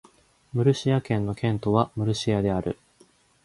[0.53, 2.79] ムルシア県の県都はムルシアである